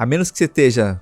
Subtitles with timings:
[0.00, 0.98] A menos que você esteja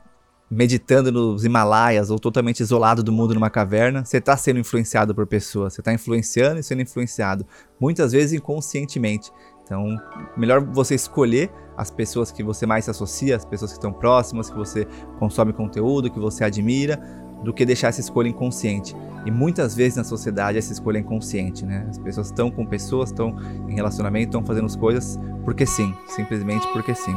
[0.51, 5.25] meditando nos Himalaias ou totalmente isolado do mundo numa caverna, você está sendo influenciado por
[5.25, 7.47] pessoas, você está influenciando e sendo influenciado,
[7.79, 9.31] muitas vezes inconscientemente.
[9.63, 9.97] Então,
[10.37, 14.51] melhor você escolher as pessoas que você mais se associa, as pessoas que estão próximas,
[14.51, 14.85] que você
[15.21, 17.01] consome conteúdo, que você admira,
[17.45, 18.97] do que deixar essa escolha inconsciente.
[19.25, 21.87] E muitas vezes na sociedade essa escolha é inconsciente, né?
[21.89, 23.37] As pessoas estão com pessoas, estão
[23.69, 27.15] em relacionamento, estão fazendo as coisas porque sim, simplesmente porque sim.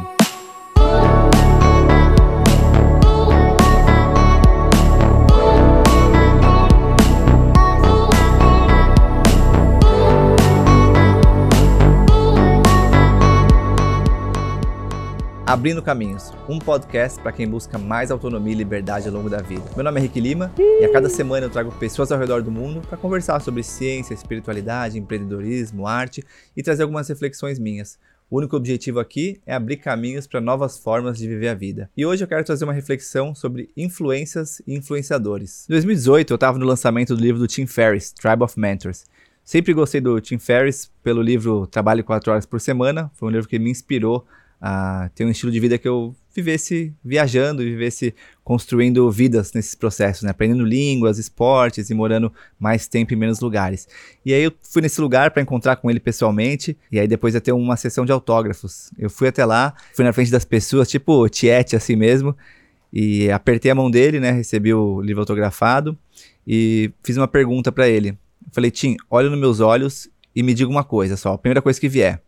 [15.51, 19.65] Abrindo Caminhos, um podcast para quem busca mais autonomia e liberdade ao longo da vida.
[19.75, 22.49] Meu nome é Rick Lima e a cada semana eu trago pessoas ao redor do
[22.49, 26.23] mundo para conversar sobre ciência, espiritualidade, empreendedorismo, arte
[26.55, 27.99] e trazer algumas reflexões minhas.
[28.29, 31.89] O único objetivo aqui é abrir caminhos para novas formas de viver a vida.
[31.97, 35.65] E hoje eu quero trazer uma reflexão sobre influências e influenciadores.
[35.67, 39.03] Em 2018 eu estava no lançamento do livro do Tim Ferriss, Tribe of Mentors.
[39.43, 43.49] Sempre gostei do Tim Ferriss pelo livro Trabalho 4 Horas por Semana, foi um livro
[43.49, 44.25] que me inspirou
[44.62, 50.23] a ter um estilo de vida que eu vivesse viajando, vivesse construindo vidas nesses processos,
[50.23, 50.30] né?
[50.30, 53.88] Aprendendo línguas, esportes e morando mais tempo em menos lugares.
[54.23, 57.42] E aí eu fui nesse lugar para encontrar com ele pessoalmente, e aí depois ia
[57.42, 58.92] ter uma sessão de autógrafos.
[58.98, 62.38] Eu fui até lá, fui na frente das pessoas, tipo tiete assim mesmo,
[62.94, 64.32] e apertei a mão dele, né?
[64.32, 65.98] Recebi o livro autografado
[66.45, 68.16] e fiz uma pergunta para ele.
[68.52, 71.80] falei, Tim, olha nos meus olhos e me diga uma coisa só, a primeira coisa
[71.80, 72.22] que vier.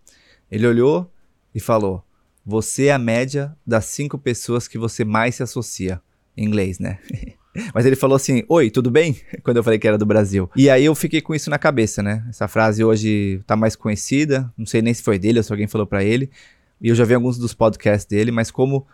[0.52, 1.09] Ele olhou
[1.54, 2.04] e falou:
[2.45, 6.02] você é a média das cinco pessoas que você mais se associa.
[6.36, 6.97] Em inglês, né?
[7.73, 9.16] Mas ele falou assim: Oi, tudo bem?
[9.44, 10.49] Quando eu falei que era do Brasil.
[10.55, 12.25] E aí eu fiquei com isso na cabeça, né?
[12.27, 14.52] Essa frase hoje tá mais conhecida.
[14.58, 16.30] Não sei nem se foi dele ou se alguém falou para ele.
[16.81, 18.86] E eu já vi alguns dos podcasts dele, mas como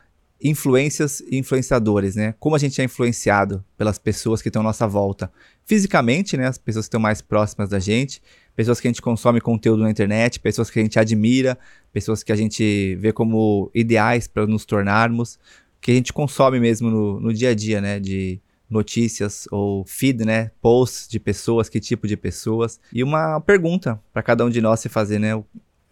[0.42, 2.34] influências e influenciadores, né?
[2.40, 5.32] Como a gente é influenciado pelas pessoas que estão à nossa volta.
[5.66, 6.48] Fisicamente, né?
[6.48, 8.22] As pessoas que estão mais próximas da gente,
[8.60, 11.58] pessoas que a gente consome conteúdo na internet, pessoas que a gente admira,
[11.94, 15.40] pessoas que a gente vê como ideais para nos tornarmos,
[15.80, 18.02] que a gente consome mesmo no, no dia a dia, né?
[18.02, 18.38] De
[18.70, 20.52] notícias ou feed, né?
[20.62, 22.82] Posts de pessoas, que tipo de pessoas.
[22.92, 25.42] E uma pergunta para cada um de nós se fazer, né?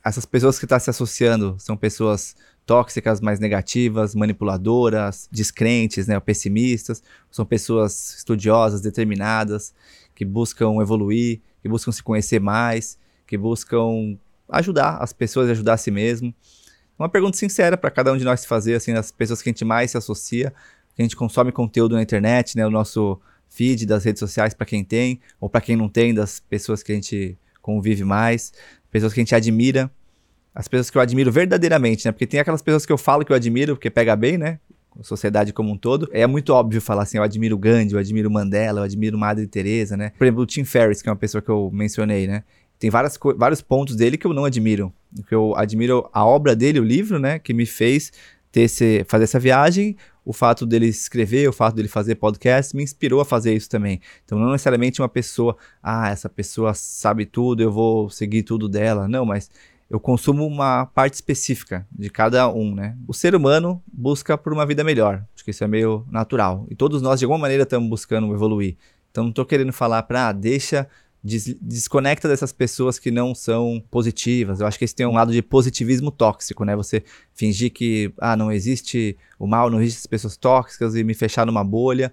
[0.03, 2.35] Essas pessoas que estão tá se associando são pessoas
[2.65, 7.01] tóxicas, mais negativas, manipuladoras, descrentes, né, pessimistas,
[7.31, 9.73] são pessoas estudiosas, determinadas,
[10.13, 12.97] que buscam evoluir, que buscam se conhecer mais,
[13.27, 14.17] que buscam
[14.49, 16.33] ajudar as pessoas a ajudar a si mesmo.
[16.97, 19.65] Uma pergunta sincera para cada um de nós fazer, assim, as pessoas que a gente
[19.65, 20.53] mais se associa,
[20.95, 23.19] que a gente consome conteúdo na internet, né, o nosso
[23.49, 26.91] feed das redes sociais para quem tem, ou para quem não tem, das pessoas que
[26.91, 28.53] a gente convive mais,
[28.89, 29.91] pessoas que a gente admira,
[30.55, 32.11] as pessoas que eu admiro verdadeiramente, né?
[32.11, 34.59] Porque tem aquelas pessoas que eu falo que eu admiro, porque pega bem, né?
[35.03, 36.09] Sociedade como um todo.
[36.11, 39.95] É muito óbvio falar assim, eu admiro Gandhi, eu admiro Mandela, eu admiro Madre Teresa,
[39.95, 40.11] né?
[40.17, 42.43] Por exemplo, o Tim Ferriss, que é uma pessoa que eu mencionei, né?
[42.79, 44.93] Tem várias, vários pontos dele que eu não admiro.
[45.27, 47.39] Que eu admiro a obra dele, o livro, né?
[47.39, 48.11] Que me fez
[48.51, 49.95] ter esse, fazer essa viagem.
[50.23, 54.01] O fato dele escrever, o fato dele fazer podcast me inspirou a fazer isso também.
[54.25, 59.07] Então, não necessariamente uma pessoa, ah, essa pessoa sabe tudo, eu vou seguir tudo dela.
[59.07, 59.49] Não, mas
[59.89, 62.97] eu consumo uma parte específica de cada um, né?
[63.07, 65.23] O ser humano busca por uma vida melhor.
[65.33, 66.67] Acho que isso é meio natural.
[66.69, 68.75] E todos nós, de alguma maneira, estamos buscando evoluir.
[69.11, 70.87] Então, não estou querendo falar para, ah, deixa,
[71.23, 74.59] des desconecta dessas pessoas que não são positivas.
[74.59, 76.75] Eu acho que esse tem um lado de positivismo tóxico, né?
[76.75, 81.13] Você fingir que, ah, não existe o mal, não existe as pessoas tóxicas e me
[81.13, 82.11] fechar numa bolha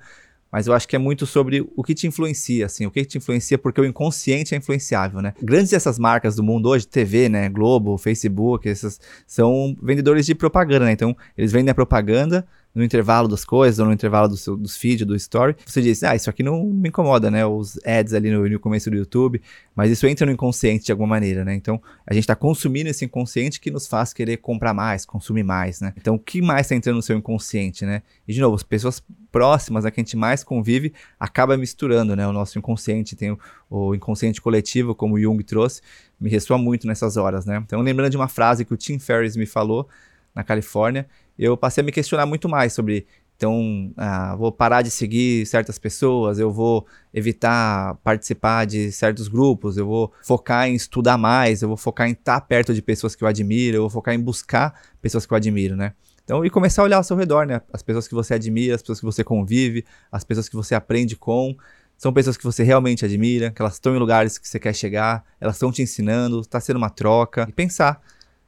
[0.55, 3.19] mas eu acho que é muito sobre o que te influencia, assim, o que te
[3.19, 5.35] influencia, porque o inconsciente é influenciável, né?
[5.43, 10.85] Grandes dessas marcas do mundo hoje, TV, né, Globo, Facebook, essas são vendedores de propaganda,
[10.85, 10.93] né?
[10.93, 14.77] Então, eles vendem a propaganda no intervalo das coisas, ou no intervalo do seu, dos
[14.77, 17.47] feed, do story, você diz, ah, isso aqui não me incomoda, né?
[17.47, 19.41] Os ads ali no, no começo do YouTube,
[19.77, 21.55] mas isso entra no inconsciente de alguma maneira, né?
[21.55, 25.81] Então, a gente está consumindo esse inconsciente que nos faz querer comprar mais, consumir mais,
[25.81, 25.93] né?
[25.97, 28.03] Então, o que mais está entrando no seu inconsciente, né?
[28.27, 29.01] E, de novo, as pessoas
[29.31, 32.27] próximas, a que a gente mais convive, acaba misturando, né?
[32.27, 33.39] O nosso inconsciente, tem o,
[33.71, 35.81] o inconsciente coletivo, como o Jung trouxe,
[36.21, 37.63] me ressoa muito nessas horas, né?
[37.65, 39.89] Então, lembrando de uma frase que o Tim Ferriss me falou,
[40.35, 41.07] na Califórnia,
[41.39, 45.77] eu passei a me questionar muito mais sobre então, ah, vou parar de seguir certas
[45.77, 51.69] pessoas, eu vou evitar participar de certos grupos, eu vou focar em estudar mais, eu
[51.69, 54.81] vou focar em estar perto de pessoas que eu admiro, eu vou focar em buscar
[55.03, 55.95] pessoas que eu admiro, né?
[56.23, 57.61] Então, e começar a olhar ao seu redor, né?
[57.73, 61.17] As pessoas que você admira, as pessoas que você convive, as pessoas que você aprende
[61.17, 61.57] com,
[61.99, 65.25] são pessoas que você realmente admira, que elas estão em lugares que você quer chegar,
[65.41, 67.47] elas estão te ensinando, está sendo uma troca.
[67.49, 68.01] E pensar,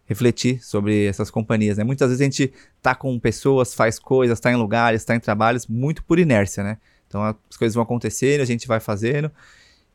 [0.06, 1.84] refletir sobre essas companhias, né?
[1.84, 5.66] Muitas vezes a gente tá com pessoas, faz coisas, está em lugares, está em trabalhos
[5.66, 6.78] muito por inércia, né?
[7.08, 9.30] Então as coisas vão acontecendo, a gente vai fazendo.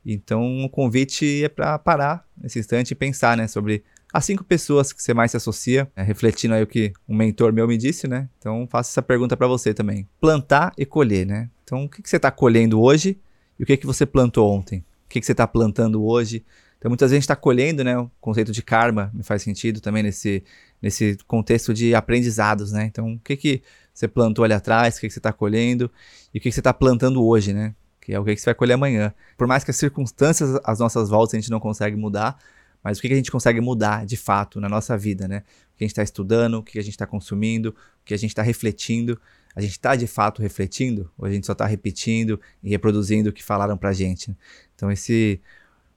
[0.06, 4.92] Então o convite é para parar nesse instante e pensar, né, sobre as cinco pessoas
[4.92, 8.08] que você mais se associa, é, refletindo aí o que um mentor meu me disse,
[8.08, 8.28] né?
[8.38, 10.08] Então faço essa pergunta para você também.
[10.20, 11.50] Plantar e colher, né?
[11.64, 13.18] Então o que, que você está colhendo hoje
[13.58, 14.80] e o que, que você plantou ontem?
[15.06, 16.44] O que, que você está plantando hoje?
[16.82, 17.96] Então muitas vezes a gente está colhendo, né?
[17.96, 20.44] O conceito de karma me faz sentido também nesse,
[20.82, 22.86] nesse contexto de aprendizados, né?
[22.86, 23.62] Então o que, que
[23.94, 25.92] você plantou ali atrás, o que, que você está colhendo
[26.34, 27.76] e o que, que você está plantando hoje, né?
[28.02, 29.14] Que é o que, que você vai colher amanhã.
[29.38, 32.36] Por mais que as circunstâncias às nossas voltas a gente não consegue mudar,
[32.84, 35.44] mas o que, que a gente consegue mudar de fato na nossa vida, né?
[35.76, 38.18] O que a gente está estudando, o que a gente está consumindo, o que a
[38.18, 39.22] gente está refletindo.
[39.56, 43.34] A gente está de fato refletindo ou a gente só está repetindo e reproduzindo o
[43.34, 44.36] que falaram para gente?
[44.74, 45.40] Então, esse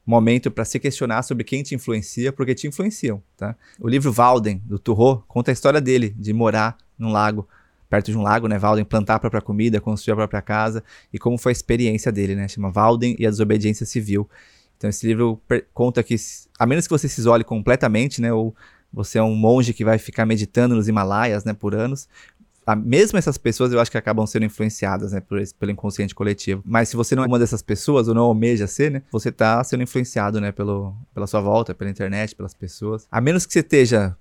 [0.06, 3.56] momento para se questionar sobre quem te influencia, porque te influenciam, tá?
[3.80, 7.48] O livro Walden, do Turro, conta a história dele, de morar num lago,
[7.88, 8.58] perto de um lago, né?
[8.58, 12.34] Walden plantar a própria comida, construir a própria casa, e como foi a experiência dele,
[12.34, 12.48] né?
[12.48, 14.28] Chama Walden e a Desobediência Civil.
[14.76, 15.40] Então esse livro
[15.72, 16.16] conta que,
[16.58, 18.54] a menos que você se isole completamente, né, ou
[18.92, 22.08] você é um monge que vai ficar meditando nos Himalaias, né, por anos,
[22.66, 26.62] a, mesmo essas pessoas eu acho que acabam sendo influenciadas, né, por, pelo inconsciente coletivo.
[26.64, 29.62] Mas se você não é uma dessas pessoas, ou não almeja ser, né, você está
[29.64, 33.06] sendo influenciado, né, pelo, pela sua volta, pela internet, pelas pessoas.
[33.10, 34.16] A menos que você esteja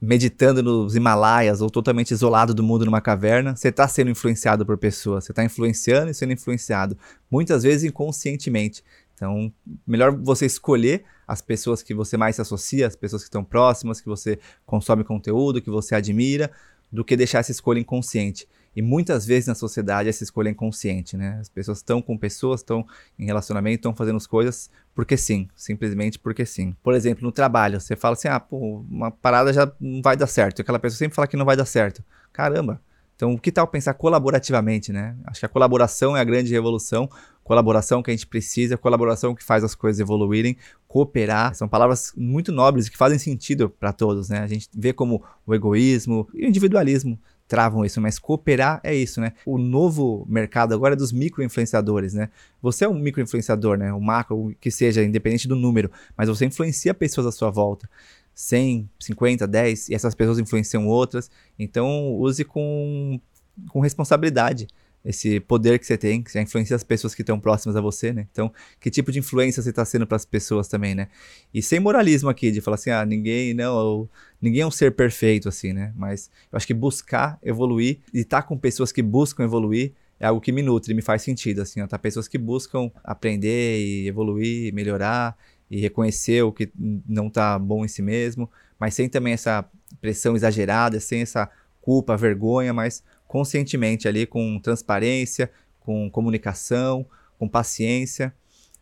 [0.00, 4.78] meditando nos Himalaias ou totalmente isolado do mundo numa caverna, você está sendo influenciado por
[4.78, 6.96] pessoas, você está influenciando e sendo influenciado,
[7.30, 8.84] muitas vezes inconscientemente.
[9.14, 9.52] Então,
[9.84, 14.00] melhor você escolher as pessoas que você mais se associa, as pessoas que estão próximas,
[14.00, 16.52] que você consome conteúdo, que você admira,
[16.90, 18.48] do que deixar essa escolha inconsciente.
[18.74, 21.38] E muitas vezes na sociedade essa escolha é inconsciente, né?
[21.40, 22.86] As pessoas estão com pessoas, estão
[23.18, 26.76] em relacionamento, estão fazendo as coisas porque sim, simplesmente porque sim.
[26.82, 30.26] Por exemplo, no trabalho, você fala assim: ah, pô, uma parada já não vai dar
[30.26, 30.62] certo.
[30.62, 32.04] Aquela pessoa sempre fala que não vai dar certo.
[32.32, 32.80] Caramba,
[33.18, 35.16] então, que tal pensar colaborativamente, né?
[35.24, 37.10] Acho que a colaboração é a grande revolução,
[37.42, 40.56] colaboração que a gente precisa, colaboração que faz as coisas evoluírem,
[40.86, 44.38] cooperar, são palavras muito nobres que fazem sentido para todos, né?
[44.38, 47.18] A gente vê como o egoísmo e o individualismo
[47.48, 49.32] travam isso, mas cooperar é isso, né?
[49.44, 52.28] O novo mercado agora é dos micro-influenciadores, né?
[52.62, 53.92] Você é um micro-influenciador, né?
[53.92, 57.90] O macro, que seja, independente do número, mas você influencia pessoas à sua volta.
[58.38, 61.28] 100, 50, 10, e essas pessoas influenciam outras.
[61.58, 63.20] Então, use com,
[63.68, 64.68] com responsabilidade
[65.04, 68.12] esse poder que você tem, que já influencia as pessoas que estão próximas a você,
[68.12, 68.28] né?
[68.30, 71.08] Então, que tipo de influência você está sendo para as pessoas também, né?
[71.52, 74.08] E sem moralismo aqui, de falar assim, ah, ninguém, não,
[74.40, 75.92] ninguém é um ser perfeito, assim, né?
[75.96, 80.26] Mas eu acho que buscar evoluir e estar tá com pessoas que buscam evoluir é
[80.26, 81.98] algo que me nutre, me faz sentido, assim, ó, tá?
[81.98, 85.36] Pessoas que buscam aprender e evoluir, melhorar
[85.70, 89.64] e reconhecer o que não está bom em si mesmo, mas sem também essa
[90.00, 91.50] pressão exagerada, sem essa
[91.80, 95.50] culpa, vergonha, mas conscientemente ali com transparência,
[95.80, 97.06] com comunicação,
[97.38, 98.34] com paciência.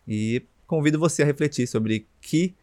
[0.06, 2.54] E convido você a refletir sobre que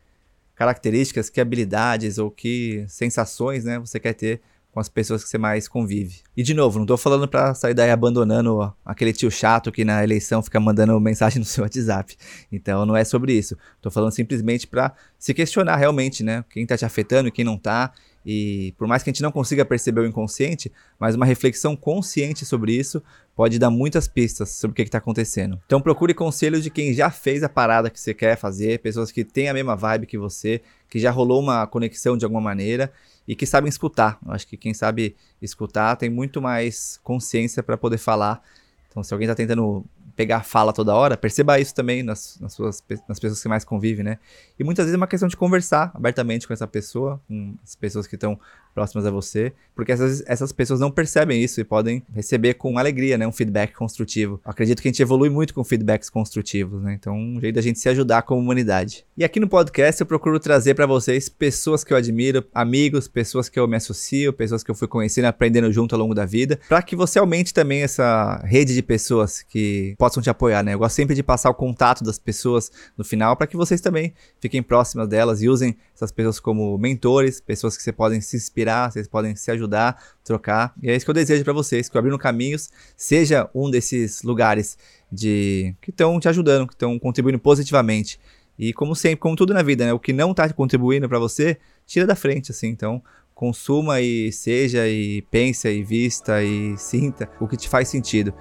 [0.56, 4.42] características, que habilidades ou que sensações, né, você quer ter
[4.74, 6.22] com as pessoas que você mais convive.
[6.36, 10.04] E de novo, não tô falando para sair daí abandonando aquele tio chato que na
[10.04, 12.18] eleição fica mandando mensagem no seu WhatsApp.
[12.52, 13.56] Então não é sobre isso.
[13.80, 16.44] Tô falando simplesmente para se questionar realmente, né?
[16.50, 17.94] Quem tá te afetando e quem não tá.
[18.26, 22.46] E por mais que a gente não consiga perceber o inconsciente, mas uma reflexão consciente
[22.46, 23.04] sobre isso
[23.36, 25.60] pode dar muitas pistas sobre o que está acontecendo.
[25.66, 29.24] Então procure conselhos de quem já fez a parada que você quer fazer, pessoas que
[29.24, 32.92] têm a mesma vibe que você, que já rolou uma conexão de alguma maneira
[33.28, 34.20] e que sabem escutar.
[34.26, 38.42] Eu acho que quem sabe escutar tem muito mais consciência para poder falar.
[38.90, 39.86] Então, se alguém está tentando
[40.16, 44.04] pegar fala toda hora, perceba isso também nas, nas, suas, nas pessoas que mais convivem,
[44.04, 44.20] né?
[44.60, 48.08] E muitas vezes é uma questão de conversar abertamente com essa pessoa, com as pessoas
[48.08, 48.40] que estão
[48.74, 53.18] próximas a você, porque essas, essas pessoas não percebem isso e podem receber com alegria,
[53.18, 53.28] né?
[53.28, 54.40] Um feedback construtivo.
[54.44, 56.94] acredito que a gente evolui muito com feedbacks construtivos, né?
[56.94, 59.06] Então, um jeito da gente se ajudar como humanidade.
[59.16, 63.48] E aqui no podcast eu procuro trazer para vocês pessoas que eu admiro, amigos, pessoas
[63.48, 66.60] que eu me associo, pessoas que eu fui conhecendo, aprendendo junto ao longo da vida,
[66.68, 70.74] para que você aumente também essa rede de pessoas que possam te apoiar, né?
[70.74, 74.14] Eu gosto sempre de passar o contato das pessoas no final para que vocês também
[74.40, 78.92] fiquem próximas delas e usem essas pessoas como mentores, pessoas que você podem se inspirar,
[78.92, 80.74] vocês podem se ajudar, trocar.
[80.82, 84.24] E é isso que eu desejo para vocês, que o Abrindo Caminhos seja um desses
[84.24, 84.78] lugares
[85.12, 88.20] de que estão te ajudando, que estão contribuindo positivamente.
[88.58, 89.94] E como sempre, como tudo na vida, né?
[89.94, 92.68] O que não está contribuindo para você, tira da frente, assim.
[92.68, 93.02] Então,
[93.34, 98.34] consuma e seja e pensa e vista e sinta o que te faz sentido.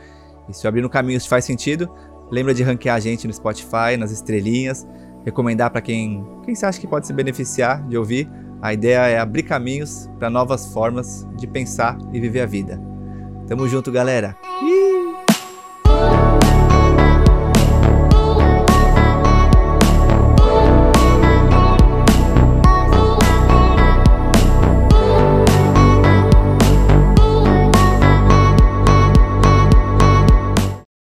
[0.48, 1.90] E se o Abrindo Caminhos te faz sentido,
[2.30, 4.86] lembra de ranquear a gente no Spotify, nas estrelinhas,
[5.24, 8.28] recomendar para quem, quem você acha que pode se beneficiar de ouvir,
[8.62, 12.80] A ideia é abrir caminhos para novas formas de pensar e viver a vida.
[13.48, 14.36] Tamo junto, galera.
[14.62, 14.91] Ih!